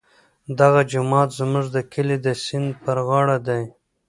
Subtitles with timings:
[0.59, 3.63] دغه جومات زموږ د کلي د سیند پر غاړه دی.